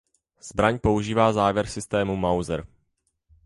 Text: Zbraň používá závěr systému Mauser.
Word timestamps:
Zbraň 0.41 0.79
používá 0.79 1.33
závěr 1.33 1.65
systému 1.67 2.15
Mauser. 2.15 2.67